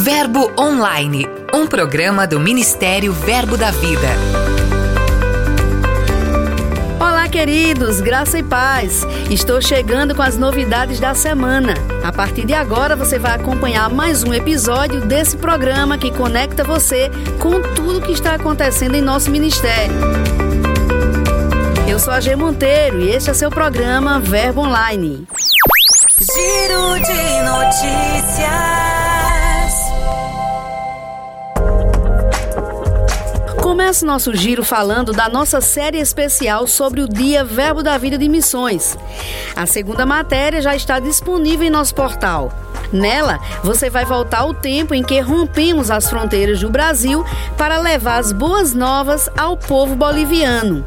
Verbo 0.00 0.52
Online, 0.56 1.26
um 1.52 1.66
programa 1.66 2.24
do 2.24 2.38
Ministério 2.38 3.12
Verbo 3.12 3.56
da 3.56 3.72
Vida. 3.72 4.06
Olá, 7.00 7.28
queridos, 7.28 8.00
graça 8.00 8.38
e 8.38 8.42
paz. 8.44 9.04
Estou 9.28 9.60
chegando 9.60 10.14
com 10.14 10.22
as 10.22 10.38
novidades 10.38 11.00
da 11.00 11.14
semana. 11.14 11.74
A 12.04 12.12
partir 12.12 12.46
de 12.46 12.54
agora, 12.54 12.94
você 12.94 13.18
vai 13.18 13.32
acompanhar 13.32 13.90
mais 13.90 14.22
um 14.22 14.32
episódio 14.32 15.00
desse 15.00 15.36
programa 15.36 15.98
que 15.98 16.12
conecta 16.12 16.62
você 16.62 17.10
com 17.40 17.60
tudo 17.74 18.00
que 18.00 18.12
está 18.12 18.34
acontecendo 18.36 18.94
em 18.94 19.02
nosso 19.02 19.32
ministério. 19.32 19.96
Eu 21.88 21.98
sou 21.98 22.12
a 22.12 22.20
G 22.20 22.36
Monteiro 22.36 23.00
e 23.00 23.10
este 23.10 23.30
é 23.30 23.34
seu 23.34 23.50
programa 23.50 24.20
Verbo 24.20 24.60
Online. 24.60 25.26
Giro 26.20 26.94
de 27.00 27.42
notícias. 27.42 28.17
Começa 33.78 34.04
nosso 34.04 34.34
giro 34.34 34.64
falando 34.64 35.12
da 35.12 35.28
nossa 35.28 35.60
série 35.60 35.98
especial 35.98 36.66
sobre 36.66 37.00
o 37.00 37.08
Dia 37.08 37.44
Verbo 37.44 37.80
da 37.80 37.96
Vida 37.96 38.18
de 38.18 38.28
Missões. 38.28 38.98
A 39.54 39.66
segunda 39.66 40.04
matéria 40.04 40.60
já 40.60 40.74
está 40.74 40.98
disponível 40.98 41.64
em 41.64 41.70
nosso 41.70 41.94
portal. 41.94 42.52
Nela, 42.92 43.38
você 43.62 43.88
vai 43.88 44.04
voltar 44.04 44.40
ao 44.40 44.52
tempo 44.52 44.94
em 44.94 45.02
que 45.04 45.20
rompemos 45.20 45.92
as 45.92 46.10
fronteiras 46.10 46.58
do 46.58 46.68
Brasil 46.68 47.24
para 47.56 47.78
levar 47.78 48.18
as 48.18 48.32
boas 48.32 48.74
novas 48.74 49.30
ao 49.38 49.56
povo 49.56 49.94
boliviano. 49.94 50.84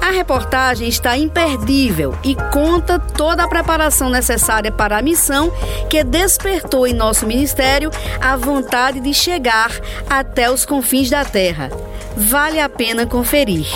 A 0.00 0.10
reportagem 0.10 0.88
está 0.88 1.16
imperdível 1.16 2.16
e 2.24 2.34
conta 2.52 2.98
toda 2.98 3.44
a 3.44 3.48
preparação 3.48 4.10
necessária 4.10 4.70
para 4.72 4.98
a 4.98 5.02
missão 5.02 5.52
que 5.88 6.02
despertou 6.02 6.86
em 6.86 6.94
nosso 6.94 7.26
ministério 7.26 7.90
a 8.20 8.36
vontade 8.36 9.00
de 9.00 9.12
chegar 9.12 9.70
até 10.08 10.50
os 10.50 10.64
confins 10.64 11.10
da 11.10 11.24
terra. 11.24 11.70
Vale 12.16 12.60
a 12.60 12.68
pena 12.68 13.06
conferir. 13.06 13.66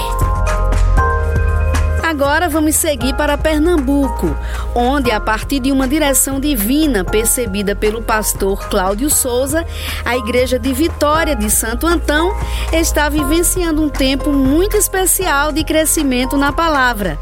Agora 2.12 2.46
vamos 2.46 2.76
seguir 2.76 3.16
para 3.16 3.38
Pernambuco, 3.38 4.36
onde, 4.74 5.10
a 5.10 5.18
partir 5.18 5.60
de 5.60 5.72
uma 5.72 5.88
direção 5.88 6.38
divina 6.38 7.02
percebida 7.02 7.74
pelo 7.74 8.02
pastor 8.02 8.68
Cláudio 8.68 9.08
Souza, 9.08 9.64
a 10.04 10.14
Igreja 10.14 10.58
de 10.58 10.74
Vitória 10.74 11.34
de 11.34 11.48
Santo 11.48 11.86
Antão 11.86 12.36
está 12.70 13.08
vivenciando 13.08 13.80
um 13.82 13.88
tempo 13.88 14.30
muito 14.30 14.76
especial 14.76 15.52
de 15.52 15.64
crescimento 15.64 16.36
na 16.36 16.52
palavra. 16.52 17.18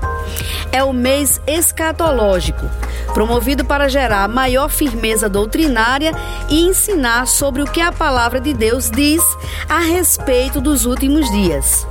É 0.72 0.82
o 0.82 0.92
mês 0.92 1.40
escatológico, 1.46 2.68
promovido 3.14 3.64
para 3.64 3.88
gerar 3.88 4.28
maior 4.28 4.68
firmeza 4.68 5.28
doutrinária 5.28 6.10
e 6.48 6.66
ensinar 6.66 7.28
sobre 7.28 7.62
o 7.62 7.70
que 7.70 7.80
a 7.80 7.92
palavra 7.92 8.40
de 8.40 8.52
Deus 8.52 8.90
diz 8.90 9.22
a 9.68 9.78
respeito 9.78 10.60
dos 10.60 10.84
últimos 10.84 11.30
dias. 11.30 11.86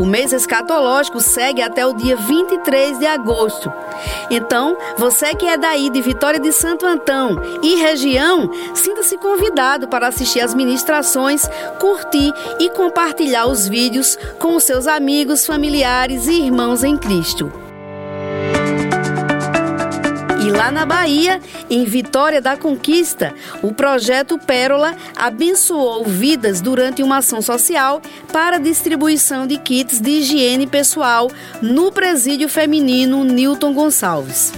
O 0.00 0.06
mês 0.06 0.32
escatológico 0.32 1.20
segue 1.20 1.60
até 1.60 1.86
o 1.86 1.92
dia 1.92 2.16
23 2.16 2.98
de 2.98 3.04
agosto. 3.04 3.70
Então, 4.30 4.74
você 4.96 5.34
que 5.34 5.46
é 5.46 5.58
daí 5.58 5.90
de 5.90 6.00
Vitória 6.00 6.40
de 6.40 6.50
Santo 6.52 6.86
Antão 6.86 7.36
e 7.62 7.74
região, 7.74 8.50
sinta-se 8.72 9.18
convidado 9.18 9.88
para 9.88 10.08
assistir 10.08 10.40
às 10.40 10.54
ministrações, 10.54 11.46
curtir 11.78 12.32
e 12.58 12.70
compartilhar 12.70 13.44
os 13.44 13.68
vídeos 13.68 14.16
com 14.38 14.56
os 14.56 14.64
seus 14.64 14.86
amigos, 14.86 15.44
familiares 15.44 16.26
e 16.26 16.32
irmãos 16.32 16.82
em 16.82 16.96
Cristo. 16.96 17.69
Lá 20.50 20.72
na 20.72 20.84
Bahia, 20.84 21.40
em 21.70 21.84
Vitória 21.84 22.40
da 22.40 22.56
Conquista, 22.56 23.32
o 23.62 23.72
projeto 23.72 24.36
Pérola 24.36 24.96
abençoou 25.14 26.04
vidas 26.04 26.60
durante 26.60 27.04
uma 27.04 27.18
ação 27.18 27.40
social 27.40 28.02
para 28.32 28.58
distribuição 28.58 29.46
de 29.46 29.56
kits 29.58 30.00
de 30.00 30.10
higiene 30.10 30.66
pessoal 30.66 31.30
no 31.62 31.92
presídio 31.92 32.48
feminino 32.48 33.22
Newton 33.22 33.72
Gonçalves. 33.72 34.52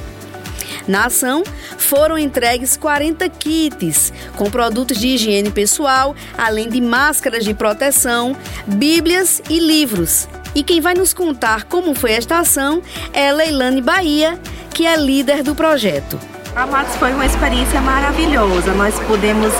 Na 0.89 1.07
ação, 1.07 1.45
foram 1.77 2.17
entregues 2.17 2.75
40 2.77 3.29
kits 3.29 4.13
com 4.37 4.51
produtos 4.51 4.99
de 4.99 5.09
higiene 5.09 5.51
pessoal, 5.51 6.17
além 6.39 6.71
de 6.71 6.81
máscaras 6.81 7.45
de 7.45 7.53
proteção, 7.53 8.35
bíblias 8.67 9.43
e 9.51 9.61
livros. 9.61 10.27
E 10.55 10.63
quem 10.63 10.81
vai 10.81 10.95
nos 10.95 11.15
contar 11.15 11.65
como 11.65 11.95
foi 11.95 12.13
esta 12.13 12.39
ação 12.39 12.83
é 13.13 13.33
Leilane 13.33 13.81
Bahia, 13.81 14.39
que 14.73 14.87
é 14.87 14.97
líder 14.97 15.43
do 15.43 15.55
projeto. 15.55 16.19
Amados, 16.57 16.95
foi 16.97 17.13
uma 17.13 17.25
experiência 17.25 17.81
maravilhosa. 17.81 18.73
Nós 18.73 18.99
pudemos 19.01 19.53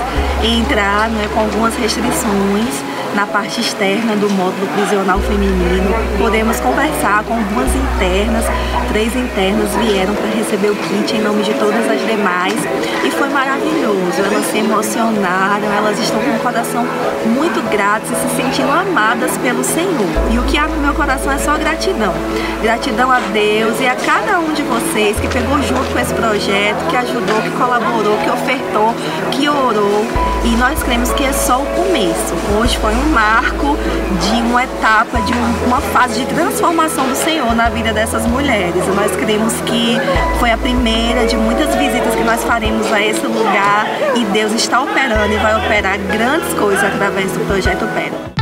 entrar 0.43 1.09
né, 1.09 1.27
com 1.33 1.39
algumas 1.39 1.75
restrições 1.75 2.92
na 3.15 3.27
parte 3.27 3.61
externa 3.61 4.15
do 4.15 4.29
módulo 4.29 4.67
prisional 4.75 5.19
feminino. 5.19 5.93
Podemos 6.17 6.59
conversar 6.59 7.23
com 7.23 7.33
algumas 7.33 7.69
internas, 7.75 8.45
três 8.89 9.15
internas 9.15 9.69
vieram 9.75 10.13
para 10.15 10.29
receber 10.29 10.69
o 10.69 10.75
kit 10.75 11.15
em 11.15 11.21
nome 11.21 11.43
de 11.43 11.53
todas 11.53 11.89
as 11.89 11.99
demais 12.05 12.55
e 13.03 13.11
foi 13.11 13.29
maravilhoso. 13.29 14.19
Elas 14.19 14.45
se 14.45 14.57
emocionaram, 14.57 15.71
elas 15.71 15.99
estão 15.99 16.19
com 16.19 16.31
o 16.31 16.39
coração 16.39 16.85
muito 17.25 17.61
gratas 17.69 18.09
e 18.09 18.15
se 18.15 18.35
sentindo 18.35 18.71
amadas 18.71 19.37
pelo 19.37 19.63
Senhor. 19.63 20.09
E 20.31 20.39
o 20.39 20.43
que 20.43 20.57
há 20.57 20.67
no 20.67 20.77
meu 20.77 20.93
coração 20.93 21.31
é 21.31 21.37
só 21.37 21.57
gratidão. 21.57 22.13
Gratidão 22.61 23.11
a 23.11 23.19
Deus 23.19 23.79
e 23.79 23.87
a 23.87 23.95
cada 23.95 24.39
um 24.39 24.53
de 24.53 24.63
vocês 24.63 25.19
que 25.19 25.27
pegou 25.27 25.61
junto 25.61 25.91
com 25.91 25.99
esse 25.99 26.13
projeto, 26.13 26.87
que 26.89 26.95
ajudou, 26.95 27.41
que 27.41 27.51
colaborou, 27.51 28.17
que 28.17 28.29
ofertou, 28.29 28.95
que 29.31 29.49
orou. 29.49 30.05
E 30.45 30.55
nós 30.57 30.81
cremos 30.83 31.11
que 31.13 31.23
é 31.23 31.31
só 31.31 31.61
o 31.61 31.65
começo. 31.65 32.33
Hoje 32.59 32.77
foi 32.77 32.93
um 32.93 33.02
um 33.03 33.11
marco 33.11 33.77
de 34.21 34.41
uma 34.41 34.63
etapa, 34.63 35.21
de 35.21 35.33
uma 35.65 35.81
fase 35.81 36.19
de 36.19 36.25
transformação 36.33 37.07
do 37.07 37.15
Senhor 37.15 37.53
na 37.55 37.69
vida 37.69 37.93
dessas 37.93 38.25
mulheres. 38.25 38.85
Nós 38.95 39.15
cremos 39.15 39.53
que 39.61 39.97
foi 40.39 40.51
a 40.51 40.57
primeira 40.57 41.25
de 41.27 41.35
muitas 41.35 41.75
visitas 41.75 42.15
que 42.15 42.23
nós 42.23 42.43
faremos 42.43 42.91
a 42.91 43.01
esse 43.01 43.25
lugar 43.25 43.85
e 44.15 44.23
Deus 44.25 44.53
está 44.53 44.81
operando 44.81 45.33
e 45.33 45.37
vai 45.37 45.55
operar 45.65 45.97
grandes 45.99 46.53
coisas 46.53 46.83
através 46.83 47.31
do 47.31 47.45
projeto 47.45 47.85
Pérola. 47.93 48.33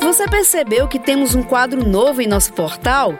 Você 0.00 0.28
percebeu 0.28 0.86
que 0.86 0.98
temos 0.98 1.34
um 1.34 1.42
quadro 1.42 1.84
novo 1.86 2.22
em 2.22 2.26
nosso 2.26 2.52
portal? 2.52 3.14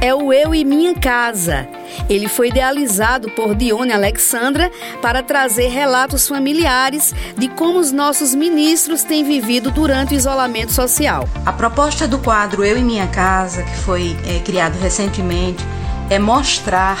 É 0.00 0.14
o 0.14 0.32
Eu 0.32 0.54
e 0.54 0.64
Minha 0.64 0.94
Casa. 0.94 1.68
Ele 2.08 2.28
foi 2.28 2.48
idealizado 2.48 3.30
por 3.30 3.54
Dione 3.54 3.92
Alexandra 3.92 4.70
para 5.00 5.22
trazer 5.22 5.68
relatos 5.68 6.26
familiares 6.26 7.14
de 7.36 7.48
como 7.48 7.78
os 7.78 7.92
nossos 7.92 8.34
ministros 8.34 9.02
têm 9.02 9.24
vivido 9.24 9.70
durante 9.70 10.14
o 10.14 10.16
isolamento 10.16 10.72
social. 10.72 11.28
A 11.44 11.52
proposta 11.52 12.08
do 12.08 12.18
quadro 12.18 12.64
Eu 12.64 12.78
e 12.78 12.82
Minha 12.82 13.06
Casa, 13.08 13.62
que 13.62 13.76
foi 13.78 14.16
é, 14.26 14.38
criado 14.40 14.78
recentemente, 14.78 15.64
é 16.10 16.18
mostrar 16.18 16.98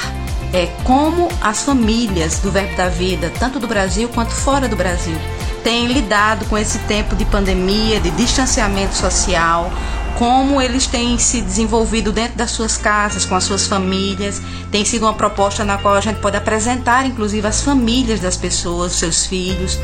é, 0.52 0.66
como 0.84 1.28
as 1.40 1.62
famílias 1.62 2.38
do 2.38 2.50
Verbo 2.50 2.76
da 2.76 2.88
Vida, 2.88 3.32
tanto 3.38 3.58
do 3.58 3.66
Brasil 3.66 4.08
quanto 4.08 4.32
fora 4.32 4.68
do 4.68 4.76
Brasil, 4.76 5.16
têm 5.64 5.86
lidado 5.86 6.44
com 6.46 6.58
esse 6.58 6.78
tempo 6.80 7.16
de 7.16 7.24
pandemia, 7.24 8.00
de 8.00 8.10
distanciamento 8.10 8.94
social, 8.94 9.72
como 10.18 10.60
eles 10.60 10.86
têm 10.86 11.18
se 11.18 11.40
desenvolvido 11.40 12.12
dentro 12.12 12.36
das 12.36 12.50
suas 12.50 12.76
casas, 12.76 13.24
com 13.24 13.34
as 13.34 13.44
suas 13.44 13.66
famílias. 13.66 14.40
Tem 14.70 14.84
sido 14.84 15.04
uma 15.04 15.14
proposta 15.14 15.64
na 15.64 15.78
qual 15.78 15.94
a 15.94 16.00
gente 16.00 16.20
pode 16.20 16.36
apresentar, 16.36 17.06
inclusive, 17.06 17.46
as 17.46 17.62
famílias 17.62 18.20
das 18.20 18.36
pessoas, 18.36 18.92
seus 18.92 19.26
filhos, 19.26 19.78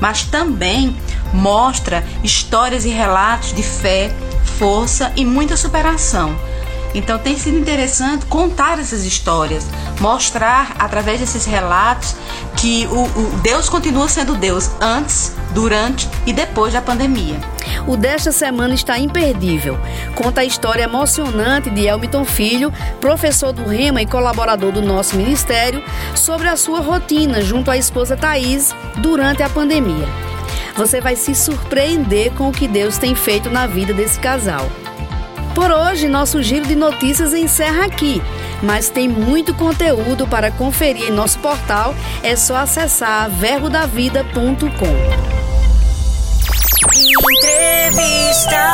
mas 0.00 0.24
também 0.24 0.96
mostra 1.32 2.04
histórias 2.22 2.84
e 2.84 2.88
relatos 2.88 3.52
de 3.52 3.62
fé, 3.62 4.14
força 4.58 5.12
e 5.16 5.24
muita 5.24 5.56
superação. 5.56 6.34
Então 6.94 7.18
tem 7.18 7.36
sido 7.36 7.58
interessante 7.58 8.24
contar 8.26 8.78
essas 8.78 9.04
histórias, 9.04 9.66
mostrar 10.00 10.76
através 10.78 11.18
desses 11.18 11.44
relatos 11.44 12.14
que 12.64 12.86
o, 12.86 13.02
o 13.02 13.40
Deus 13.42 13.68
continua 13.68 14.08
sendo 14.08 14.34
Deus 14.36 14.70
antes, 14.80 15.36
durante 15.52 16.08
e 16.24 16.32
depois 16.32 16.72
da 16.72 16.80
pandemia. 16.80 17.38
O 17.86 17.94
desta 17.94 18.32
semana 18.32 18.72
está 18.72 18.98
imperdível. 18.98 19.78
Conta 20.14 20.40
a 20.40 20.46
história 20.46 20.84
emocionante 20.84 21.68
de 21.68 21.86
Elmiton 21.86 22.24
Filho, 22.24 22.72
professor 23.02 23.52
do 23.52 23.68
Rema 23.68 24.00
e 24.00 24.06
colaborador 24.06 24.72
do 24.72 24.80
nosso 24.80 25.14
ministério, 25.14 25.84
sobre 26.14 26.48
a 26.48 26.56
sua 26.56 26.80
rotina 26.80 27.42
junto 27.42 27.70
à 27.70 27.76
esposa 27.76 28.16
Thaís 28.16 28.74
durante 28.96 29.42
a 29.42 29.50
pandemia. 29.50 30.08
Você 30.74 31.02
vai 31.02 31.16
se 31.16 31.34
surpreender 31.34 32.32
com 32.32 32.48
o 32.48 32.52
que 32.52 32.66
Deus 32.66 32.96
tem 32.96 33.14
feito 33.14 33.50
na 33.50 33.66
vida 33.66 33.92
desse 33.92 34.18
casal. 34.18 34.66
Por 35.54 35.70
hoje, 35.70 36.08
nosso 36.08 36.42
giro 36.42 36.66
de 36.66 36.74
notícias 36.74 37.34
encerra 37.34 37.84
aqui, 37.84 38.22
mas 38.64 38.88
tem 38.88 39.06
muito 39.06 39.54
conteúdo 39.54 40.26
para 40.26 40.50
conferir 40.50 41.08
em 41.08 41.12
nosso 41.12 41.38
portal. 41.38 41.94
É 42.22 42.34
só 42.34 42.56
acessar 42.56 43.30
verbodavida.com. 43.30 45.34
Entrevista. 47.38 48.64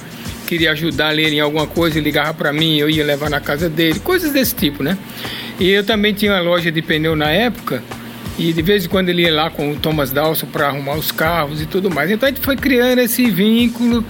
queria 0.47 0.73
ajudar 0.73 1.17
ele 1.17 1.37
em 1.37 1.41
alguma 1.41 1.67
coisa 1.67 1.99
e 1.99 2.03
ligava 2.03 2.35
para 2.35 2.53
mim, 2.53 2.77
eu 2.77 2.89
ia 2.89 3.05
levar 3.05 3.31
na 3.31 3.41
casa 3.41 3.69
dele, 3.69 3.99
coisas 3.99 4.33
desse 4.33 4.55
tipo, 4.55 4.83
né? 4.83 4.97
E 5.59 5.71
eu 5.71 5.85
também 5.85 6.13
tinha 6.13 6.33
uma 6.33 6.41
loja 6.41 6.71
de 6.71 6.83
pneu 6.83 7.17
na 7.17 7.31
época. 7.31 7.83
E 8.37 8.53
de 8.53 8.63
vez 8.63 8.85
em 8.85 8.89
quando 8.89 9.09
ele 9.09 9.23
ia 9.23 9.33
lá 9.33 9.49
com 9.49 9.71
o 9.71 9.77
Thomas 9.77 10.11
Dawson 10.11 10.47
para 10.47 10.67
arrumar 10.67 10.97
os 10.97 11.13
carros 11.13 11.63
e 11.63 11.67
tudo 11.67 11.89
mais. 11.89 12.11
Então 12.11 12.29
a 12.29 12.33
gente 12.33 12.43
foi 12.43 12.57
criando 12.57 12.99
esse 12.99 13.31
vínculo 13.31 14.05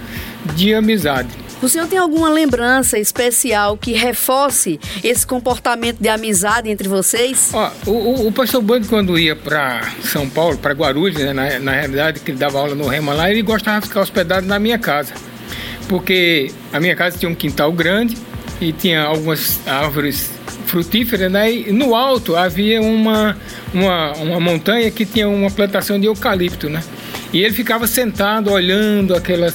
de 0.55 0.73
amizade. 0.73 1.29
O 1.61 1.69
senhor 1.69 1.87
tem 1.87 1.97
alguma 1.97 2.29
lembrança 2.29 2.99
especial 2.99 3.77
que 3.77 3.93
reforce 3.93 4.79
esse 5.03 5.25
comportamento 5.25 5.97
de 5.99 6.09
amizade 6.09 6.69
entre 6.69 6.87
vocês? 6.87 7.49
Ó, 7.53 7.71
o, 7.87 8.27
o, 8.27 8.31
pastor 8.31 8.61
Bando, 8.61 8.87
quando 8.87 9.17
ia 9.17 9.35
para 9.35 9.81
São 10.03 10.29
Paulo, 10.29 10.57
para 10.57 10.73
Guarulhos, 10.73 11.17
né, 11.17 11.33
na, 11.33 11.59
na 11.59 11.71
realidade, 11.71 12.19
que 12.19 12.31
ele 12.31 12.37
dava 12.37 12.59
aula 12.59 12.75
no 12.75 12.87
Rema 12.87 13.13
lá, 13.13 13.31
ele 13.31 13.41
gostava 13.41 13.81
de 13.81 13.87
ficar 13.87 14.01
hospedado 14.01 14.45
na 14.45 14.59
minha 14.59 14.77
casa. 14.77 15.13
Porque 15.87 16.51
a 16.73 16.79
minha 16.79 16.95
casa 16.95 17.17
tinha 17.17 17.29
um 17.29 17.35
quintal 17.35 17.71
grande 17.71 18.17
e 18.59 18.71
tinha 18.73 19.03
algumas 19.03 19.59
árvores 19.67 20.29
frutíferas, 20.65 21.31
né? 21.31 21.51
E 21.51 21.71
no 21.71 21.95
alto 21.95 22.35
havia 22.35 22.81
uma, 22.81 23.37
uma, 23.73 24.13
uma 24.13 24.39
montanha 24.39 24.89
que 24.91 25.05
tinha 25.05 25.27
uma 25.29 25.49
plantação 25.49 25.99
de 25.99 26.07
eucalipto, 26.07 26.69
né? 26.69 26.83
E 27.31 27.43
ele 27.43 27.53
ficava 27.53 27.87
sentado 27.87 28.51
olhando 28.51 29.15
aquelas 29.15 29.53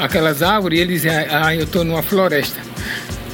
aquelas 0.00 0.42
árvores 0.42 0.78
e 0.78 0.82
ele 0.82 0.92
dizia, 0.94 1.26
ah, 1.30 1.54
eu 1.54 1.64
estou 1.64 1.84
numa 1.84 2.02
floresta. 2.02 2.60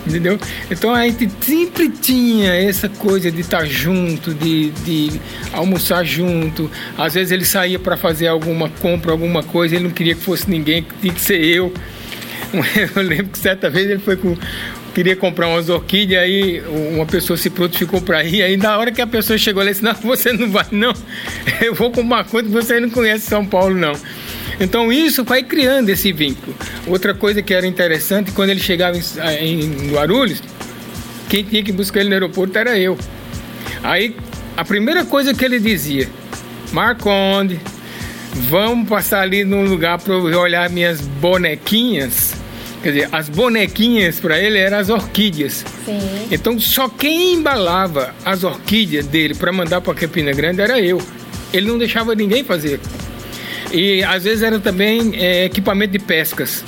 Entendeu? 0.06 0.38
Então 0.70 0.94
a 0.94 1.02
gente 1.02 1.28
sempre 1.40 1.88
tinha 1.88 2.54
essa 2.54 2.88
coisa 2.88 3.30
de 3.30 3.40
estar 3.40 3.58
tá 3.58 3.64
junto, 3.64 4.32
de, 4.32 4.70
de 4.70 5.20
almoçar 5.52 6.04
junto. 6.04 6.70
Às 6.96 7.14
vezes 7.14 7.32
ele 7.32 7.44
saía 7.44 7.78
para 7.78 7.96
fazer 7.96 8.28
alguma 8.28 8.68
compra, 8.68 9.10
alguma 9.10 9.42
coisa, 9.42 9.74
ele 9.74 9.84
não 9.84 9.90
queria 9.90 10.14
que 10.14 10.20
fosse 10.20 10.48
ninguém, 10.48 10.86
tinha 11.00 11.12
que 11.12 11.20
ser 11.20 11.44
eu. 11.44 11.72
Eu 12.94 13.02
lembro 13.02 13.32
que 13.32 13.38
certa 13.38 13.68
vez 13.68 13.90
ele 13.90 13.98
foi 13.98 14.16
com 14.16 14.36
queria 14.94 15.14
comprar 15.14 15.48
umas 15.48 15.68
orquídeas, 15.68 16.22
aí 16.22 16.62
uma 16.94 17.04
pessoa 17.04 17.36
se 17.36 17.50
prontificou 17.50 18.00
para 18.00 18.24
ir, 18.24 18.42
aí 18.42 18.56
na 18.56 18.78
hora 18.78 18.90
que 18.90 19.02
a 19.02 19.06
pessoa 19.06 19.36
chegou, 19.36 19.60
ela 19.60 19.70
disse, 19.70 19.84
não, 19.84 19.92
você 19.92 20.32
não 20.32 20.50
vai 20.50 20.64
não, 20.72 20.94
eu 21.60 21.74
vou 21.74 21.90
com 21.90 22.00
uma 22.00 22.24
conta 22.24 22.44
que 22.44 22.50
você 22.50 22.80
não 22.80 22.88
conhece 22.88 23.26
São 23.26 23.44
Paulo 23.44 23.74
não. 23.74 23.92
Então 24.58 24.90
isso 24.92 25.22
vai 25.24 25.42
criando 25.42 25.90
esse 25.90 26.12
vínculo. 26.12 26.56
Outra 26.86 27.12
coisa 27.14 27.42
que 27.42 27.52
era 27.52 27.66
interessante, 27.66 28.32
quando 28.32 28.50
ele 28.50 28.60
chegava 28.60 28.96
em, 28.96 29.60
em 29.60 29.90
Guarulhos, 29.90 30.42
quem 31.28 31.44
tinha 31.44 31.62
que 31.62 31.72
buscar 31.72 32.00
ele 32.00 32.08
no 32.08 32.14
aeroporto 32.14 32.56
era 32.56 32.78
eu. 32.78 32.96
Aí 33.82 34.16
a 34.56 34.64
primeira 34.64 35.04
coisa 35.04 35.34
que 35.34 35.44
ele 35.44 35.60
dizia, 35.60 36.08
Marconde, 36.72 37.60
vamos 38.32 38.88
passar 38.88 39.20
ali 39.20 39.44
num 39.44 39.64
lugar 39.64 39.98
para 39.98 40.14
eu 40.14 40.40
olhar 40.40 40.68
minhas 40.70 41.00
bonequinhas. 41.00 42.34
Quer 42.82 42.92
dizer, 42.92 43.08
as 43.12 43.28
bonequinhas 43.28 44.20
para 44.20 44.38
ele 44.38 44.58
eram 44.58 44.78
as 44.78 44.88
orquídeas. 44.88 45.64
Sim. 45.84 46.28
Então 46.30 46.58
só 46.58 46.88
quem 46.88 47.34
embalava 47.34 48.14
as 48.24 48.44
orquídeas 48.44 49.06
dele 49.06 49.34
para 49.34 49.52
mandar 49.52 49.80
para 49.80 49.94
Campina 49.94 50.32
Grande 50.32 50.60
era 50.60 50.80
eu. 50.80 51.02
Ele 51.52 51.66
não 51.68 51.78
deixava 51.78 52.14
ninguém 52.14 52.44
fazer. 52.44 52.80
E 53.72 54.02
às 54.04 54.24
vezes 54.24 54.42
era 54.42 54.58
também 54.58 55.12
é, 55.14 55.44
equipamento 55.44 55.92
de 55.92 55.98
pescas. 55.98 56.64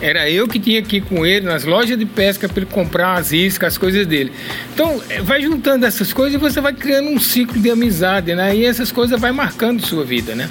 Era 0.00 0.30
eu 0.30 0.48
que 0.48 0.58
tinha 0.58 0.80
que 0.82 0.96
ir 0.96 1.00
com 1.02 1.26
ele 1.26 1.44
nas 1.44 1.64
lojas 1.64 1.98
de 1.98 2.06
pesca 2.06 2.48
para 2.48 2.62
ele 2.62 2.70
comprar 2.70 3.18
as 3.18 3.32
iscas, 3.32 3.74
as 3.74 3.78
coisas 3.78 4.06
dele. 4.06 4.32
Então, 4.72 5.00
é, 5.10 5.20
vai 5.20 5.42
juntando 5.42 5.84
essas 5.84 6.12
coisas 6.12 6.34
e 6.34 6.38
você 6.38 6.60
vai 6.60 6.72
criando 6.72 7.10
um 7.10 7.20
ciclo 7.20 7.60
de 7.60 7.70
amizade, 7.70 8.34
né? 8.34 8.56
E 8.56 8.64
essas 8.64 8.90
coisas 8.90 9.20
vai 9.20 9.30
marcando 9.30 9.84
sua 9.84 10.04
vida, 10.04 10.34
né? 10.34 10.48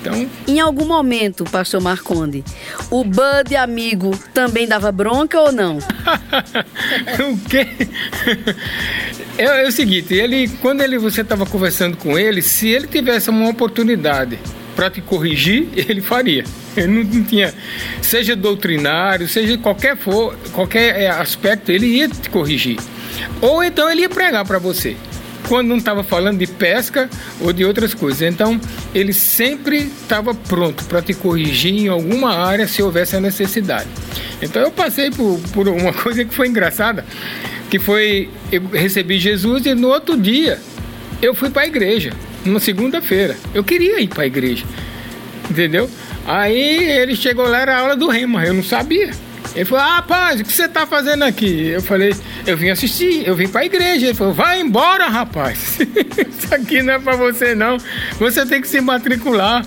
Então... 0.00 0.28
Em 0.46 0.60
algum 0.60 0.86
momento, 0.86 1.44
pastor 1.44 1.80
Marconde, 1.82 2.42
o 2.90 3.04
Bud 3.04 3.54
amigo 3.56 4.16
também 4.32 4.66
dava 4.66 4.90
bronca 4.90 5.38
ou 5.40 5.52
não? 5.52 5.78
o 7.20 7.38
quê? 7.48 7.66
É, 9.38 9.64
é, 9.64 9.68
o 9.68 9.70
seguinte, 9.70 10.14
ele, 10.14 10.48
quando 10.62 10.80
ele, 10.80 10.96
você 10.96 11.20
estava 11.20 11.44
conversando 11.44 11.94
com 11.98 12.18
ele, 12.18 12.40
se 12.40 12.68
ele 12.68 12.86
tivesse 12.86 13.28
uma 13.28 13.50
oportunidade 13.50 14.38
para 14.76 14.90
te 14.90 15.00
corrigir, 15.00 15.68
ele 15.74 16.02
faria. 16.02 16.44
Ele 16.76 16.86
não, 16.86 17.02
não, 17.02 17.24
tinha, 17.24 17.52
seja 18.02 18.36
doutrinário, 18.36 19.26
seja 19.26 19.56
qualquer 19.56 19.96
for, 19.96 20.36
qualquer 20.52 21.00
é, 21.00 21.08
aspecto, 21.08 21.72
ele 21.72 21.86
ia 21.86 22.08
te 22.08 22.28
corrigir. 22.28 22.78
Ou 23.40 23.64
então 23.64 23.90
ele 23.90 24.02
ia 24.02 24.10
pregar 24.10 24.44
para 24.44 24.58
você. 24.58 24.94
Quando 25.48 25.68
não 25.68 25.76
estava 25.76 26.02
falando 26.02 26.38
de 26.38 26.46
pesca 26.46 27.08
ou 27.40 27.52
de 27.52 27.64
outras 27.64 27.94
coisas. 27.94 28.20
Então, 28.22 28.60
ele 28.92 29.12
sempre 29.12 29.76
estava 29.76 30.34
pronto 30.34 30.84
para 30.86 31.00
te 31.00 31.14
corrigir 31.14 31.72
em 31.72 31.88
alguma 31.88 32.34
área 32.34 32.66
se 32.66 32.82
houvesse 32.82 33.14
a 33.14 33.20
necessidade. 33.20 33.88
Então, 34.42 34.60
eu 34.60 34.72
passei 34.72 35.08
por, 35.10 35.40
por 35.54 35.68
uma 35.68 35.92
coisa 35.94 36.24
que 36.24 36.34
foi 36.34 36.48
engraçada, 36.48 37.06
que 37.70 37.78
foi 37.78 38.28
eu 38.50 38.66
recebi 38.72 39.20
Jesus 39.20 39.64
e 39.66 39.74
no 39.74 39.88
outro 39.88 40.20
dia 40.20 40.58
eu 41.22 41.32
fui 41.32 41.48
para 41.48 41.62
a 41.62 41.66
igreja 41.66 42.12
numa 42.46 42.60
segunda-feira. 42.60 43.36
Eu 43.54 43.62
queria 43.62 44.00
ir 44.00 44.08
para 44.08 44.22
a 44.22 44.26
igreja, 44.26 44.64
entendeu? 45.50 45.90
Aí 46.26 46.90
ele 46.90 47.14
chegou 47.14 47.46
lá, 47.46 47.60
era 47.60 47.76
a 47.76 47.80
aula 47.80 47.96
do 47.96 48.08
Rema, 48.08 48.44
eu 48.44 48.54
não 48.54 48.62
sabia. 48.62 49.10
Ele 49.54 49.64
falou, 49.64 49.84
ah, 49.84 49.96
rapaz, 49.96 50.40
o 50.40 50.44
que 50.44 50.52
você 50.52 50.66
está 50.66 50.86
fazendo 50.86 51.22
aqui? 51.22 51.68
Eu 51.68 51.80
falei, 51.80 52.14
eu 52.46 52.56
vim 52.56 52.68
assistir, 52.68 53.26
eu 53.26 53.34
vim 53.34 53.48
para 53.48 53.62
a 53.62 53.64
igreja. 53.64 54.06
Ele 54.06 54.14
falou, 54.14 54.34
vai 54.34 54.60
embora, 54.60 55.08
rapaz. 55.08 55.78
isso 55.80 56.54
aqui 56.54 56.82
não 56.82 56.94
é 56.94 56.98
para 56.98 57.16
você, 57.16 57.54
não. 57.54 57.78
Você 58.18 58.44
tem 58.44 58.60
que 58.60 58.68
se 58.68 58.80
matricular. 58.80 59.64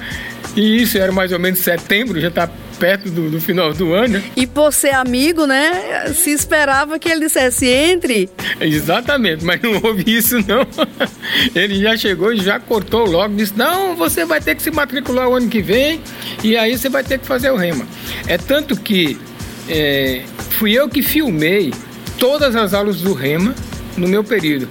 E 0.56 0.84
isso 0.84 0.98
era 0.98 1.12
mais 1.12 1.32
ou 1.32 1.40
menos 1.40 1.60
setembro, 1.60 2.20
já 2.20 2.28
está 2.28 2.50
perto 2.80 3.10
do, 3.10 3.30
do, 3.30 3.42
final 3.42 3.74
do 3.74 3.94
ano. 3.94 4.24
E 4.36 4.48
por 4.48 4.72
ser 4.72 4.94
amigo, 4.94 5.46
né? 5.46 6.14
Se 6.14 6.32
esperava 6.32 6.98
que 6.98 7.10
ele 7.10 7.22
dissesse 7.22 7.68
entre. 7.68 8.30
Exatamente, 8.60 9.44
mas 9.44 9.62
não 9.62 9.80
houve 9.84 10.04
isso 10.08 10.38
não. 10.48 10.66
Ele 11.54 11.82
já 11.82 11.98
chegou 11.98 12.32
e 12.32 12.38
já 12.38 12.60
cortou 12.60 13.06
logo, 13.06 13.36
disse: 13.36 13.54
não, 13.56 13.96
você 13.96 14.26
vai 14.26 14.40
ter 14.42 14.56
que 14.56 14.64
se 14.64 14.72
matricular 14.72 15.28
o 15.28 15.36
ano 15.36 15.50
que 15.50 15.62
vem 15.62 16.02
e 16.44 16.56
aí 16.56 16.78
você 16.78 16.90
vai 16.90 17.04
ter 17.04 17.20
que 17.20 17.26
fazer 17.26 17.52
o 17.52 17.56
rema. 17.56 17.86
É 18.28 18.38
tanto 18.38 18.80
que 18.80 19.20
é, 19.68 20.24
fui 20.52 20.72
eu 20.72 20.88
que 20.88 21.02
filmei 21.02 21.74
todas 22.18 22.56
as 22.56 22.74
aulas 22.74 23.02
do 23.02 23.14
rema 23.14 23.54
no 23.98 24.08
meu 24.08 24.24
período. 24.24 24.68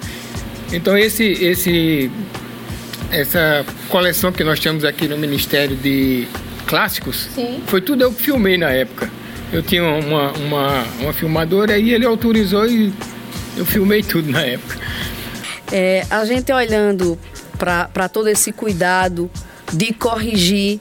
Então 0.73 0.97
esse, 0.97 1.25
esse, 1.25 2.11
essa 3.11 3.65
coleção 3.88 4.33
que 4.33 4.45
nós 4.45 4.59
temos 4.61 4.85
aqui 4.85 5.07
no 5.07 5.17
Ministério 5.17 5.77
de 5.77 6.27
Clássicos, 6.68 7.28
Sim. 7.34 7.62
foi 7.66 7.80
tudo 7.80 8.02
eu 8.04 8.12
que 8.12 8.22
filmei 8.22 8.58
na 8.58 8.68
época. 8.68 9.10
Eu 9.50 9.62
tinha 9.62 9.82
uma, 9.82 10.32
uma, 10.32 10.84
uma 11.00 11.12
filmadora 11.14 11.78
e 11.78 11.94
ele 11.94 12.04
autorizou 12.04 12.66
e 12.66 12.92
eu 13.56 13.64
filmei 13.64 14.02
tudo 14.02 14.30
na 14.30 14.42
época. 14.42 14.78
É, 15.72 16.06
a 16.10 16.25
gente 16.26 16.52
olhando 16.52 17.18
para 17.58 18.08
todo 18.08 18.28
esse 18.28 18.52
cuidado 18.52 19.30
de 19.72 19.94
corrigir 19.94 20.78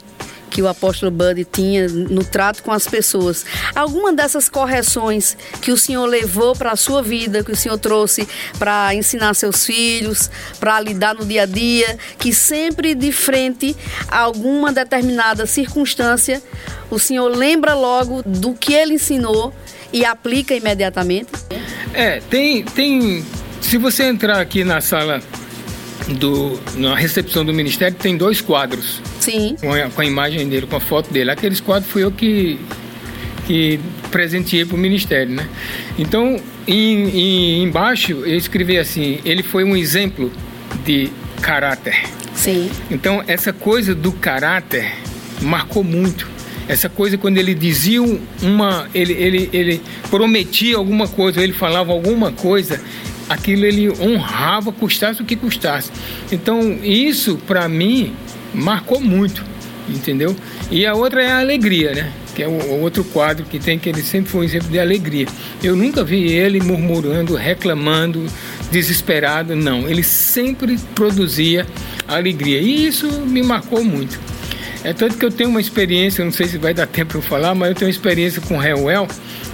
que 0.50 0.62
o 0.62 0.68
apóstolo 0.68 1.12
Buddy 1.12 1.46
tinha 1.46 1.88
no 1.88 2.24
trato 2.24 2.64
com 2.64 2.72
as 2.72 2.88
pessoas. 2.88 3.46
Alguma 3.76 4.14
dessas 4.14 4.50
correções 4.50 5.38
que 5.62 5.72
o 5.72 5.78
senhor 5.78 6.06
levou 6.06 6.56
para 6.56 6.72
a 6.72 6.76
sua 6.76 7.02
vida, 7.02 7.44
que 7.44 7.52
o 7.52 7.56
senhor 7.56 7.78
trouxe 7.78 8.28
para 8.58 8.94
ensinar 8.94 9.34
seus 9.34 9.66
filhos, 9.66 10.30
para 10.60 10.80
lidar 10.80 11.16
no 11.16 11.26
dia 11.26 11.44
a 11.44 11.46
dia, 11.46 11.98
que 12.18 12.34
sempre 12.34 12.96
de 12.96 13.12
frente 13.12 13.76
a 14.08 14.20
alguma 14.20 14.72
determinada 14.72 15.46
circunstância, 15.46 16.42
o 16.90 16.98
senhor 16.98 17.28
lembra 17.36 17.74
logo 17.74 18.24
do 18.24 18.54
que 18.54 18.74
ele 18.74 18.94
ensinou 18.96 19.54
e 19.92 20.06
aplica 20.06 20.56
imediatamente? 20.56 21.30
É, 21.94 22.22
tem, 22.30 22.64
tem. 22.64 23.26
Se 23.62 23.78
você 23.78 24.04
entrar 24.04 24.40
aqui 24.40 24.64
na 24.64 24.82
sala 24.82 25.22
do, 26.20 26.60
na 26.76 26.96
recepção 26.96 27.44
do 27.44 27.54
ministério, 27.54 27.98
tem 27.98 28.16
dois 28.18 28.40
quadros 28.40 29.02
Sim. 29.32 29.56
com 29.60 29.74
a, 29.74 29.90
com 29.90 30.02
a 30.02 30.06
imagem 30.06 30.48
dele, 30.48 30.66
com 30.68 30.76
a 30.76 30.80
foto 30.80 31.12
dele. 31.12 31.32
Aqueles 31.32 31.60
quadros 31.60 31.92
fui 31.92 32.04
eu 32.04 32.12
que, 32.12 32.58
que 33.46 33.80
presenteei 34.12 34.66
para 34.66 34.76
o 34.76 34.80
ministério, 34.80 35.34
né? 35.34 35.48
Então, 35.98 36.40
em, 36.68 37.10
em- 37.10 37.64
embaixo, 37.64 38.12
eu 38.12 38.38
escrevi 38.38 38.78
assim: 38.78 39.20
ele 39.26 39.44
foi 39.44 39.64
um 39.64 39.76
exemplo 39.76 40.32
de 40.86 41.10
caráter. 41.42 42.04
Sim. 42.34 42.70
Então, 42.92 43.24
essa 43.28 43.52
coisa 43.52 43.94
do 43.96 44.12
caráter 44.12 44.94
marcou 45.42 45.84
muito. 45.84 46.28
Essa 46.68 46.90
coisa 46.90 47.18
quando 47.18 47.38
ele 47.38 47.54
dizia 47.56 48.02
uma. 48.42 48.88
Ele, 48.94 49.14
ele, 49.14 49.50
ele 49.54 49.82
prometia 50.10 50.76
alguma 50.78 51.08
coisa, 51.08 51.42
ele 51.42 51.54
falava 51.54 51.92
alguma 51.94 52.32
coisa, 52.34 52.80
aquilo 53.30 53.66
ele 53.66 53.90
honrava, 54.02 54.72
custasse 54.74 55.22
o 55.22 55.26
que 55.26 55.36
custasse. 55.36 55.90
Então, 56.32 56.80
isso 56.84 57.38
para 57.48 57.68
mim 57.70 58.14
marcou 58.54 59.00
muito, 59.02 59.44
entendeu? 59.90 60.36
E 60.70 60.86
a 60.86 60.94
outra 60.94 61.24
é 61.24 61.32
a 61.32 61.40
alegria, 61.40 61.94
né? 61.94 62.12
Que 62.36 62.44
é 62.44 62.48
o, 62.48 62.82
outro 62.82 63.04
quadro 63.04 63.46
que 63.46 63.60
tem, 63.60 63.80
que 63.80 63.90
ele 63.90 64.02
sempre 64.04 64.30
foi 64.30 64.42
um 64.42 64.44
exemplo 64.44 64.70
de 64.70 64.80
alegria. 64.80 65.28
Eu 65.64 65.76
nunca 65.76 66.04
vi 66.04 66.32
ele 66.32 66.62
murmurando, 66.62 67.36
reclamando, 67.36 68.26
desesperado, 68.72 69.56
não. 69.56 69.88
Ele 69.88 70.04
sempre 70.04 70.78
produzia 70.94 71.66
alegria. 72.08 72.60
E 72.60 72.86
isso 72.86 73.08
me 73.22 73.42
marcou 73.42 73.84
muito. 73.84 74.20
É 74.84 74.94
tanto 74.94 75.18
que 75.18 75.26
eu 75.26 75.32
tenho 75.32 75.50
uma 75.50 75.60
experiência, 75.60 76.24
não 76.24 76.32
sei 76.32 76.48
se 76.48 76.58
vai 76.58 76.74
dar 76.74 76.86
tempo 76.86 77.10
para 77.10 77.18
eu 77.18 77.22
falar, 77.22 77.56
mas 77.56 77.70
eu 77.70 77.76
tenho 77.76 77.88
uma 77.88 77.92
experiência 77.92 78.42
com 78.42 78.56
o 78.56 78.60
Reuel, 78.60 79.08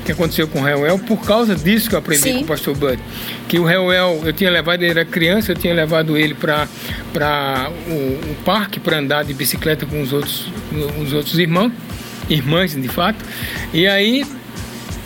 que 0.03 0.11
aconteceu 0.11 0.47
com 0.47 0.59
o 0.59 0.63
Reuel, 0.63 0.99
por 0.99 1.17
causa 1.25 1.55
disso 1.55 1.89
que 1.89 1.95
eu 1.95 1.99
aprendi 1.99 2.23
Sim. 2.23 2.37
com 2.39 2.43
o 2.43 2.47
pastor 2.47 2.75
Bud. 2.75 2.99
Que 3.47 3.59
o 3.59 3.63
Reuel, 3.63 4.21
eu 4.25 4.33
tinha 4.33 4.49
levado, 4.49 4.81
ele 4.81 4.91
era 4.91 5.05
criança, 5.05 5.51
eu 5.51 5.55
tinha 5.55 5.73
levado 5.73 6.17
ele 6.17 6.33
para 6.33 6.67
o, 7.87 7.91
o 8.31 8.35
parque 8.43 8.79
para 8.79 8.97
andar 8.97 9.23
de 9.23 9.33
bicicleta 9.33 9.85
com 9.85 10.01
os 10.01 10.11
outros, 10.11 10.51
os 11.01 11.13
outros 11.13 11.39
irmãos, 11.39 11.71
irmãs 12.29 12.73
de 12.75 12.87
fato. 12.87 13.23
E 13.73 13.87
aí, 13.87 14.25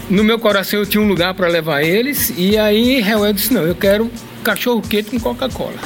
no 0.09 0.23
meu 0.23 0.39
coração 0.39 0.79
eu 0.79 0.85
tinha 0.85 1.01
um 1.01 1.07
lugar 1.07 1.33
para 1.33 1.47
levar 1.47 1.83
eles, 1.83 2.33
e 2.37 2.57
aí 2.57 2.99
Reuel 3.01 3.33
disse: 3.33 3.53
Não, 3.53 3.63
eu 3.63 3.75
quero 3.75 4.09
cachorro 4.43 4.81
quente 4.81 5.11
com 5.11 5.19
Coca-Cola. 5.19 5.77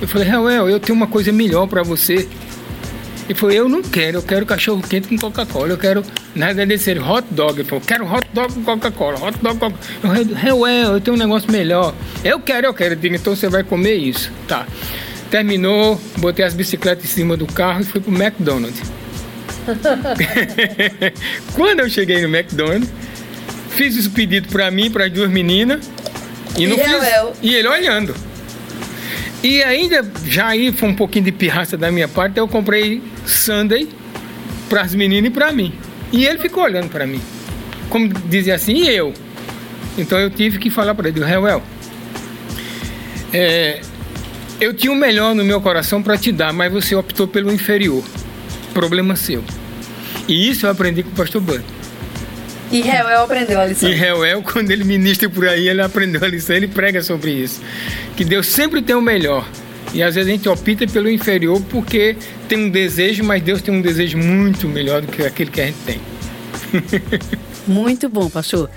Eu 0.00 0.08
falei: 0.08 0.28
Reuel, 0.28 0.68
eu 0.68 0.80
tenho 0.80 0.96
uma 0.96 1.06
coisa 1.06 1.32
melhor 1.32 1.66
para 1.66 1.82
você. 1.82 2.28
Ele 3.26 3.34
falou, 3.38 3.54
eu 3.54 3.68
não 3.68 3.82
quero, 3.82 4.18
eu 4.18 4.22
quero 4.22 4.44
cachorro 4.44 4.82
quente 4.82 5.08
com 5.08 5.16
Coca-Cola, 5.16 5.68
eu 5.68 5.78
quero, 5.78 6.04
na 6.34 6.52
verdade, 6.52 6.78
ser 6.78 7.00
hot 7.00 7.26
dog. 7.30 7.58
Ele 7.60 7.68
falou, 7.68 7.82
quero 7.86 8.04
hot 8.04 8.26
dog 8.34 8.52
com 8.52 8.62
Coca-Cola, 8.64 9.18
hot 9.18 9.38
dog 9.40 9.58
com 9.58 9.70
Coca-Cola. 9.70 10.18
Eu 10.46 10.58
"Ué, 10.58 10.84
eu 10.84 11.00
tenho 11.00 11.16
um 11.16 11.18
negócio 11.18 11.50
melhor. 11.50 11.94
Eu 12.22 12.38
quero, 12.40 12.66
eu 12.66 12.74
quero. 12.74 12.92
Eu 12.92 12.98
digo, 12.98 13.14
então 13.14 13.34
você 13.34 13.48
vai 13.48 13.62
comer 13.64 13.94
isso. 13.94 14.30
Tá. 14.46 14.66
Terminou, 15.30 15.98
botei 16.18 16.44
as 16.44 16.52
bicicletas 16.52 17.04
em 17.06 17.08
cima 17.08 17.36
do 17.36 17.46
carro 17.46 17.80
e 17.80 17.84
fui 17.84 18.00
pro 18.00 18.12
McDonald's. 18.14 18.82
Quando 21.54 21.80
eu 21.80 21.88
cheguei 21.88 22.20
no 22.20 22.28
McDonald's, 22.34 22.90
fiz 23.70 23.96
esse 23.96 24.10
pedido 24.10 24.48
pra 24.48 24.70
mim, 24.70 24.90
para 24.90 25.06
as 25.06 25.12
duas 25.12 25.30
meninas, 25.30 25.90
e 26.58 26.66
não 26.66 26.76
E 26.76 26.80
fiz. 26.80 26.92
Rael? 27.00 27.32
E 27.42 27.54
ele 27.54 27.68
olhando. 27.68 28.14
E 29.44 29.62
ainda, 29.62 30.02
já 30.24 30.46
aí 30.46 30.72
foi 30.72 30.88
um 30.88 30.94
pouquinho 30.94 31.26
de 31.26 31.32
pirraça 31.32 31.76
da 31.76 31.92
minha 31.92 32.08
parte, 32.08 32.38
eu 32.38 32.48
comprei 32.48 33.02
Sunday 33.26 33.86
para 34.70 34.80
as 34.80 34.94
meninas 34.94 35.30
e 35.30 35.30
para 35.30 35.52
mim. 35.52 35.74
E 36.10 36.24
ele 36.24 36.38
ficou 36.38 36.64
olhando 36.64 36.88
para 36.88 37.06
mim. 37.06 37.20
Como 37.90 38.08
dizia 38.08 38.54
assim, 38.54 38.84
e 38.84 38.88
eu? 38.88 39.12
Então 39.98 40.18
eu 40.18 40.30
tive 40.30 40.58
que 40.58 40.70
falar 40.70 40.94
para 40.94 41.10
ele, 41.10 41.22
Reuel, 41.22 41.62
é, 43.34 43.82
eu 44.58 44.72
tinha 44.72 44.90
o 44.90 44.96
melhor 44.96 45.34
no 45.34 45.44
meu 45.44 45.60
coração 45.60 46.02
para 46.02 46.16
te 46.16 46.32
dar, 46.32 46.50
mas 46.50 46.72
você 46.72 46.94
optou 46.94 47.28
pelo 47.28 47.52
inferior. 47.52 48.02
Problema 48.72 49.14
seu. 49.14 49.44
E 50.26 50.48
isso 50.48 50.64
eu 50.64 50.70
aprendi 50.70 51.02
com 51.02 51.10
o 51.10 51.14
pastor 51.14 51.42
Bud. 51.42 51.62
E 52.70 52.80
Reuel 52.80 53.22
aprendeu 53.22 53.60
a 53.60 53.66
lição. 53.66 53.88
E 53.88 53.94
Reuel, 53.94 54.42
quando 54.50 54.70
ele 54.70 54.84
ministra 54.84 55.28
por 55.28 55.46
aí, 55.46 55.68
ele 55.68 55.82
aprendeu 55.82 56.24
a 56.24 56.28
lição, 56.28 56.56
ele 56.56 56.68
prega 56.68 57.02
sobre 57.02 57.30
isso. 57.30 57.60
Que 58.16 58.24
Deus 58.24 58.46
sempre 58.46 58.82
tem 58.82 58.96
o 58.96 59.02
melhor. 59.02 59.46
E 59.92 60.02
às 60.02 60.14
vezes 60.14 60.28
a 60.28 60.32
gente 60.32 60.48
opta 60.48 60.86
pelo 60.88 61.08
inferior 61.08 61.60
porque 61.70 62.16
tem 62.48 62.58
um 62.58 62.70
desejo, 62.70 63.22
mas 63.22 63.42
Deus 63.42 63.62
tem 63.62 63.72
um 63.72 63.80
desejo 63.80 64.18
muito 64.18 64.66
melhor 64.68 65.00
do 65.00 65.06
que 65.06 65.22
aquele 65.22 65.50
que 65.50 65.60
a 65.60 65.66
gente 65.66 65.78
tem. 65.86 66.00
Muito 67.66 68.08
bom, 68.08 68.28
pastor. 68.28 68.68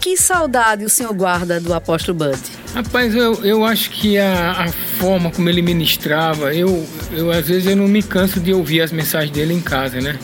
Que 0.00 0.16
saudade 0.16 0.84
o 0.84 0.88
senhor 0.88 1.12
guarda 1.12 1.60
do 1.60 1.74
apóstolo 1.74 2.18
Bud? 2.18 2.40
Rapaz, 2.74 3.14
eu, 3.14 3.44
eu 3.44 3.64
acho 3.64 3.90
que 3.90 4.18
a, 4.18 4.52
a 4.52 4.68
forma 4.98 5.30
como 5.30 5.48
ele 5.48 5.60
ministrava, 5.60 6.54
eu, 6.54 6.86
eu 7.12 7.30
às 7.30 7.46
vezes 7.46 7.66
eu 7.66 7.76
não 7.76 7.86
me 7.86 8.02
canso 8.02 8.40
de 8.40 8.54
ouvir 8.54 8.80
as 8.80 8.90
mensagens 8.90 9.30
dele 9.30 9.52
em 9.52 9.60
casa, 9.60 10.00
né? 10.00 10.18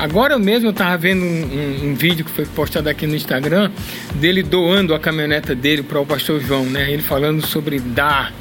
Agora 0.00 0.38
mesmo 0.38 0.68
eu 0.68 0.70
estava 0.70 0.96
vendo 0.96 1.22
um, 1.22 1.26
um- 1.26 1.90
um 1.90 1.94
vídeo 1.94 2.24
que 2.24 2.30
foi 2.30 2.46
postado 2.46 2.88
aqui 2.88 3.06
no 3.06 3.14
Instagram 3.14 3.70
dele 4.14 4.42
doando 4.42 4.94
a 4.94 4.98
caminhoneta 4.98 5.54
dele 5.54 5.82
para 5.82 6.00
o 6.00 6.06
pastor 6.06 6.40
João, 6.40 6.64
né? 6.64 6.90
Ele 6.90 7.02
falando 7.02 7.46
sobre 7.46 7.78
dar. 7.78 8.32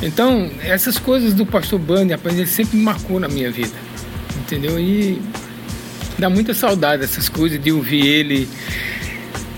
Então, 0.00 0.48
essas 0.62 0.96
coisas 0.98 1.34
do 1.34 1.44
pastor 1.44 1.78
Band, 1.80 2.06
rapaz, 2.10 2.36
ele 2.38 2.46
sempre 2.46 2.76
me 2.76 2.84
marcou 2.84 3.18
na 3.18 3.26
minha 3.28 3.50
vida, 3.50 3.72
entendeu? 4.36 4.78
E 4.78 5.20
dá 6.18 6.30
muita 6.30 6.54
saudade 6.54 7.00
dessas 7.02 7.28
coisas, 7.28 7.60
de 7.60 7.72
ouvir 7.72 8.06
ele 8.06 8.48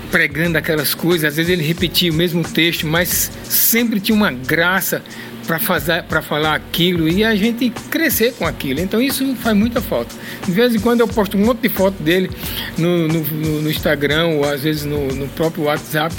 pregando 0.09 0.57
aquelas 0.57 0.95
coisas, 0.95 1.25
às 1.29 1.35
vezes 1.35 1.51
ele 1.51 1.61
repetia 1.63 2.11
o 2.11 2.15
mesmo 2.15 2.43
texto, 2.43 2.87
mas 2.87 3.31
sempre 3.43 3.99
tinha 3.99 4.15
uma 4.15 4.31
graça 4.31 5.03
para 5.49 5.57
fazer 5.57 6.03
para 6.03 6.21
falar 6.21 6.53
aquilo 6.53 7.09
e 7.09 7.23
a 7.23 7.33
gente 7.35 7.71
crescer 7.89 8.33
com 8.35 8.45
aquilo. 8.45 8.79
Então 8.81 9.01
isso 9.01 9.35
faz 9.37 9.57
muita 9.57 9.81
falta. 9.81 10.13
De 10.45 10.51
vez 10.51 10.75
em 10.75 10.79
quando 10.79 10.99
eu 10.99 11.07
posto 11.07 11.35
um 11.35 11.43
monte 11.43 11.61
de 11.61 11.69
foto 11.69 11.95
dele 12.03 12.29
no, 12.77 13.07
no, 13.07 13.23
no- 13.63 13.69
Instagram 13.71 14.27
ou 14.27 14.45
às 14.47 14.61
vezes 14.61 14.85
no, 14.85 15.07
no 15.07 15.27
próprio 15.29 15.63
WhatsApp, 15.63 16.13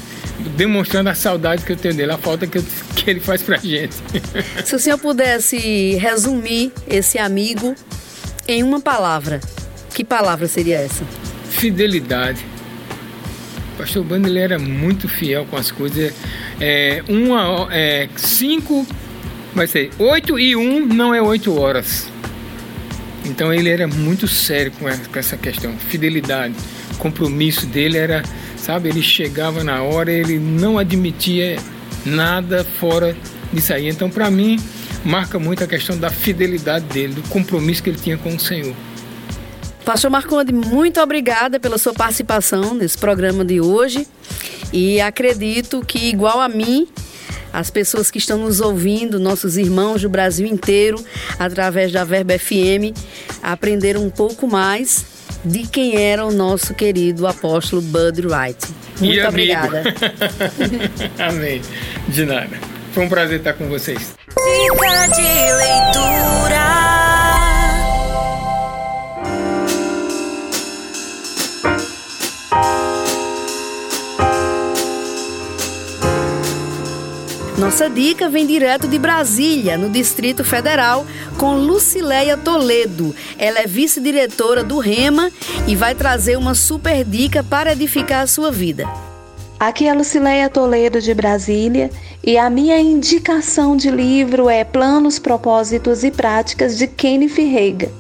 demonstrando 0.56 1.10
a 1.10 1.14
saudade 1.14 1.64
que 1.64 1.70
eu 1.70 1.76
tenho 1.76 1.94
dele, 1.94 2.10
a 2.10 2.18
falta 2.18 2.44
que, 2.44 2.58
eu- 2.58 2.64
que 2.96 3.08
ele 3.08 3.20
faz 3.20 3.40
pra 3.40 3.56
gente. 3.58 3.94
Se 4.66 4.74
o 4.74 4.80
senhor 4.80 4.98
pudesse 4.98 5.94
resumir 5.94 6.72
esse 6.88 7.16
amigo 7.16 7.76
em 8.48 8.64
uma 8.64 8.80
palavra, 8.80 9.38
que 9.94 10.02
palavra 10.04 10.48
seria 10.48 10.78
essa? 10.78 11.04
Fidelidade. 11.50 12.44
O 13.74 13.78
pastor 13.78 14.02
Bando 14.04 14.26
ele 14.26 14.40
era 14.40 14.58
muito 14.58 15.08
fiel 15.08 15.46
com 15.48 15.56
as 15.56 15.70
coisas. 15.70 16.12
É, 16.60 17.02
uma, 17.08 17.68
é, 17.70 18.08
cinco, 18.16 18.84
vai 19.54 19.66
ser 19.66 19.90
oito 19.98 20.38
e 20.38 20.54
um 20.56 20.84
não 20.86 21.14
é 21.14 21.20
oito 21.20 21.58
horas. 21.58 22.08
Então 23.24 23.52
ele 23.52 23.68
era 23.68 23.86
muito 23.86 24.26
sério 24.26 24.72
com 24.72 24.88
essa- 24.88 25.08
com 25.08 25.18
essa 25.18 25.36
questão. 25.36 25.74
Fidelidade, 25.76 26.54
compromisso 26.98 27.66
dele 27.66 27.98
era, 27.98 28.22
sabe, 28.56 28.88
ele 28.88 29.02
chegava 29.02 29.62
na 29.62 29.82
hora, 29.82 30.10
ele 30.10 30.38
não 30.38 30.78
admitia 30.78 31.58
nada 32.04 32.64
fora 32.78 33.16
disso 33.52 33.72
aí. 33.72 33.88
Então 33.88 34.08
para 34.08 34.30
mim 34.30 34.58
marca 35.04 35.38
muito 35.38 35.62
a 35.64 35.66
questão 35.66 35.98
da 35.98 36.10
fidelidade 36.10 36.86
dele, 36.86 37.14
do 37.14 37.22
compromisso 37.28 37.82
que 37.82 37.90
ele 37.90 37.98
tinha 37.98 38.16
com 38.18 38.34
o 38.34 38.40
Senhor. 38.40 38.74
Pastor 39.84 40.10
Marconde, 40.10 40.52
muito 40.52 41.00
obrigada 41.00 41.58
pela 41.58 41.78
sua 41.78 41.92
participação 41.92 42.74
nesse 42.74 42.96
programa 42.96 43.44
de 43.44 43.60
hoje. 43.60 44.06
E 44.72 45.00
acredito 45.00 45.82
que, 45.84 46.08
igual 46.10 46.40
a 46.40 46.48
mim, 46.48 46.86
as 47.52 47.70
pessoas 47.70 48.10
que 48.10 48.18
estão 48.18 48.38
nos 48.38 48.60
ouvindo, 48.60 49.18
nossos 49.18 49.56
irmãos 49.56 50.02
do 50.02 50.08
Brasil 50.08 50.46
inteiro, 50.46 51.02
através 51.38 51.92
da 51.92 52.04
Verba 52.04 52.38
FM, 52.38 52.96
aprenderam 53.42 54.02
um 54.04 54.10
pouco 54.10 54.46
mais 54.46 55.04
de 55.44 55.66
quem 55.66 55.96
era 55.96 56.24
o 56.24 56.30
nosso 56.32 56.74
querido 56.74 57.26
apóstolo 57.26 57.80
Bud 57.82 58.26
Wright. 58.26 58.58
Muito 58.98 59.14
E 59.14 59.26
obrigada. 59.26 59.82
Amém. 61.18 61.62
De 62.08 62.24
nada. 62.24 62.58
Foi 62.92 63.04
um 63.04 63.08
prazer 63.08 63.38
estar 63.38 63.54
com 63.54 63.68
vocês. 63.68 64.14
Dica 64.28 65.06
de 65.08 65.22
leitura. 65.22 67.09
Nossa 77.60 77.90
dica 77.90 78.30
vem 78.30 78.46
direto 78.46 78.88
de 78.88 78.98
Brasília, 78.98 79.76
no 79.76 79.90
Distrito 79.90 80.42
Federal, 80.42 81.04
com 81.36 81.56
Lucileia 81.56 82.34
Toledo. 82.34 83.14
Ela 83.38 83.58
é 83.60 83.66
vice-diretora 83.66 84.64
do 84.64 84.78
REMA 84.78 85.30
e 85.68 85.76
vai 85.76 85.94
trazer 85.94 86.38
uma 86.38 86.54
super 86.54 87.04
dica 87.04 87.44
para 87.44 87.72
edificar 87.72 88.22
a 88.22 88.26
sua 88.26 88.50
vida. 88.50 88.88
Aqui 89.58 89.86
é 89.86 89.92
Lucileia 89.92 90.48
Toledo 90.48 91.02
de 91.02 91.12
Brasília 91.12 91.90
e 92.24 92.38
a 92.38 92.48
minha 92.48 92.80
indicação 92.80 93.76
de 93.76 93.90
livro 93.90 94.48
é 94.48 94.64
Planos, 94.64 95.18
Propósitos 95.18 96.02
e 96.02 96.10
Práticas 96.10 96.78
de 96.78 96.86
Kenneth 96.86 97.34
Reagan. 97.34 97.90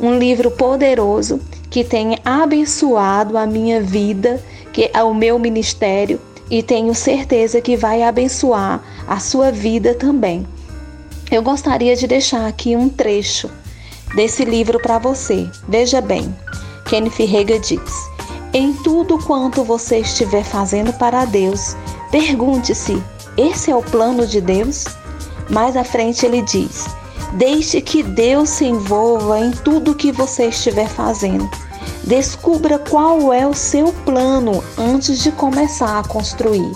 Um 0.00 0.18
livro 0.18 0.50
poderoso 0.50 1.40
que 1.70 1.84
tem 1.84 2.18
abençoado 2.24 3.38
a 3.38 3.46
minha 3.46 3.80
vida, 3.80 4.42
que 4.72 4.90
é 4.92 5.02
o 5.04 5.14
meu 5.14 5.38
ministério 5.38 6.20
e 6.50 6.62
tenho 6.62 6.94
certeza 6.94 7.60
que 7.60 7.76
vai 7.76 8.02
abençoar 8.02 8.82
a 9.06 9.18
sua 9.18 9.50
vida 9.50 9.94
também. 9.94 10.46
Eu 11.30 11.42
gostaria 11.42 11.96
de 11.96 12.06
deixar 12.06 12.46
aqui 12.46 12.76
um 12.76 12.88
trecho 12.88 13.50
desse 14.14 14.44
livro 14.44 14.80
para 14.80 14.98
você. 14.98 15.48
Veja 15.68 16.00
bem, 16.00 16.34
Kenneth 16.84 17.26
Reagan 17.26 17.60
diz: 17.60 18.08
Em 18.52 18.72
tudo 18.72 19.18
quanto 19.18 19.64
você 19.64 19.98
estiver 19.98 20.44
fazendo 20.44 20.92
para 20.92 21.24
Deus, 21.24 21.76
pergunte-se: 22.10 23.02
esse 23.36 23.70
é 23.70 23.76
o 23.76 23.82
plano 23.82 24.26
de 24.26 24.40
Deus? 24.40 24.86
Mais 25.50 25.76
à 25.76 25.84
frente 25.84 26.24
ele 26.24 26.40
diz: 26.40 26.86
Deixe 27.34 27.82
que 27.82 28.02
Deus 28.02 28.48
se 28.48 28.64
envolva 28.64 29.38
em 29.38 29.50
tudo 29.50 29.94
que 29.94 30.10
você 30.10 30.46
estiver 30.46 30.88
fazendo. 30.88 31.48
Descubra 32.06 32.78
qual 32.78 33.32
é 33.32 33.44
o 33.44 33.52
seu 33.52 33.92
plano 34.04 34.62
antes 34.78 35.18
de 35.18 35.32
começar 35.32 35.98
a 35.98 36.06
construir. 36.06 36.70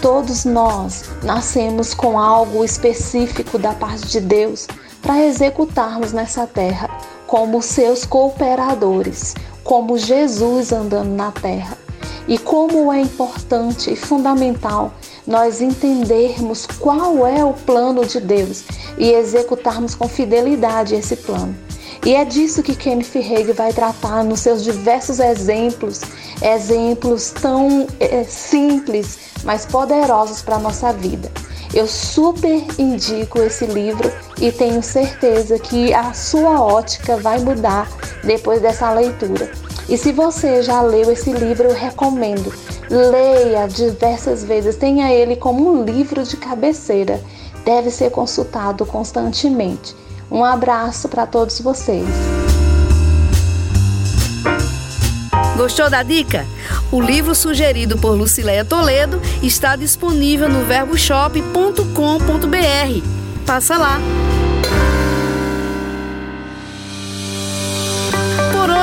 Todos 0.00 0.46
nós 0.46 1.04
nascemos 1.22 1.92
com 1.92 2.18
algo 2.18 2.64
específico 2.64 3.58
da 3.58 3.74
parte 3.74 4.06
de 4.06 4.18
Deus 4.18 4.66
para 5.02 5.22
executarmos 5.26 6.14
nessa 6.14 6.46
terra, 6.46 6.88
como 7.26 7.60
seus 7.60 8.06
cooperadores, 8.06 9.34
como 9.62 9.98
Jesus 9.98 10.72
andando 10.72 11.10
na 11.10 11.30
terra. 11.32 11.76
E 12.26 12.38
como 12.38 12.90
é 12.90 13.02
importante 13.02 13.92
e 13.92 13.96
fundamental 13.96 14.94
nós 15.26 15.60
entendermos 15.60 16.66
qual 16.80 17.26
é 17.26 17.44
o 17.44 17.52
plano 17.52 18.06
de 18.06 18.20
Deus 18.20 18.64
e 18.96 19.12
executarmos 19.12 19.94
com 19.94 20.08
fidelidade 20.08 20.94
esse 20.94 21.16
plano. 21.16 21.65
E 22.06 22.14
é 22.14 22.24
disso 22.24 22.62
que 22.62 22.76
Kenneth 22.76 23.16
Hagin 23.16 23.52
vai 23.52 23.72
tratar 23.72 24.22
nos 24.22 24.38
seus 24.38 24.62
diversos 24.62 25.18
exemplos, 25.18 26.02
exemplos 26.40 27.30
tão 27.32 27.88
é, 27.98 28.22
simples, 28.22 29.18
mas 29.42 29.66
poderosos 29.66 30.40
para 30.40 30.54
a 30.54 30.60
nossa 30.60 30.92
vida. 30.92 31.28
Eu 31.74 31.88
super 31.88 32.64
indico 32.78 33.40
esse 33.40 33.66
livro 33.66 34.08
e 34.40 34.52
tenho 34.52 34.80
certeza 34.84 35.58
que 35.58 35.92
a 35.92 36.12
sua 36.12 36.60
ótica 36.60 37.16
vai 37.16 37.40
mudar 37.40 37.90
depois 38.22 38.62
dessa 38.62 38.88
leitura. 38.92 39.50
E 39.88 39.98
se 39.98 40.12
você 40.12 40.62
já 40.62 40.82
leu 40.82 41.10
esse 41.10 41.32
livro, 41.32 41.66
eu 41.66 41.74
recomendo. 41.74 42.54
Leia 42.88 43.66
diversas 43.66 44.44
vezes, 44.44 44.76
tenha 44.76 45.12
ele 45.12 45.34
como 45.34 45.68
um 45.68 45.82
livro 45.82 46.22
de 46.22 46.36
cabeceira. 46.36 47.20
Deve 47.64 47.90
ser 47.90 48.12
consultado 48.12 48.86
constantemente. 48.86 50.05
Um 50.30 50.44
abraço 50.44 51.08
para 51.08 51.26
todos 51.26 51.60
vocês. 51.60 52.06
Gostou 55.56 55.88
da 55.88 56.02
dica? 56.02 56.44
O 56.92 57.00
livro 57.00 57.34
sugerido 57.34 57.96
por 57.96 58.10
Lucileia 58.10 58.64
Toledo 58.64 59.20
está 59.42 59.74
disponível 59.74 60.48
no 60.48 60.64
verboshop.com.br. 60.64 63.46
Passa 63.46 63.78
lá! 63.78 63.98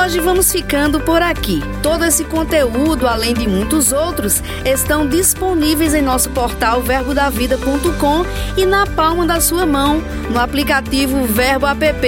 Hoje 0.04 0.20
vamos 0.20 0.52
ficando 0.52 1.00
por 1.00 1.22
aqui. 1.22 1.62
Todo 1.82 2.04
esse 2.04 2.24
conteúdo, 2.24 3.08
além 3.08 3.32
de 3.32 3.48
muitos 3.48 3.90
outros, 3.90 4.42
estão 4.64 5.08
disponíveis 5.08 5.94
em 5.94 6.02
nosso 6.02 6.28
portal 6.30 6.82
verbodavida.com 6.82 8.26
e 8.54 8.66
na 8.66 8.86
palma 8.86 9.24
da 9.24 9.40
sua 9.40 9.64
mão, 9.64 10.02
no 10.30 10.38
aplicativo 10.38 11.24
Verbo 11.24 11.66
App. 11.66 12.06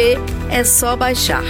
É 0.50 0.62
só 0.62 0.94
baixar. 0.94 1.42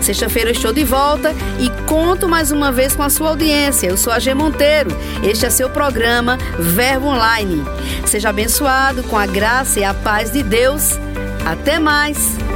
Sexta-feira 0.00 0.52
estou 0.52 0.72
de 0.72 0.84
volta 0.84 1.34
e 1.58 1.68
conto 1.88 2.28
mais 2.28 2.52
uma 2.52 2.70
vez 2.70 2.94
com 2.94 3.02
a 3.02 3.10
sua 3.10 3.30
audiência. 3.30 3.88
Eu 3.88 3.96
sou 3.96 4.12
a 4.12 4.20
G 4.20 4.32
Monteiro. 4.34 4.90
Este 5.24 5.46
é 5.46 5.50
seu 5.50 5.68
programa 5.68 6.38
Verbo 6.60 7.08
Online. 7.08 7.64
Seja 8.06 8.28
abençoado 8.28 9.02
com 9.02 9.18
a 9.18 9.26
graça 9.26 9.80
e 9.80 9.84
a 9.84 9.92
paz 9.92 10.30
de 10.30 10.44
Deus. 10.44 10.92
Até 11.44 11.80
mais. 11.80 12.47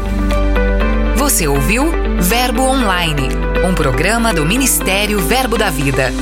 Você 1.33 1.49
ouviu? 1.49 1.91
Verbo 2.21 2.63
Online, 2.63 3.27
um 3.67 3.75
programa 3.75 4.35
do 4.35 4.45
Ministério 4.45 5.19
Verbo 5.19 5.57
da 5.57 5.71
Vida. 5.71 6.13